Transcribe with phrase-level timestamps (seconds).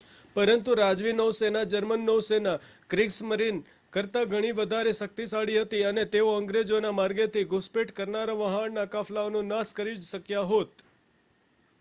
[0.35, 2.53] "પરંતુ રાજવી નૌસેના જર્મન નૌસેના
[2.89, 3.59] "ક્રિગસ્મરીન"
[3.93, 9.95] કરતા ઘણી વધારે શક્તિશાળી હતી અને તેઓ અંગ્રેજોના માર્ગેથી ઘુસપેઠ કરનારા વહાણના કાફલાઓનો નાશ કરી
[9.95, 10.71] જ શક્યા હોત.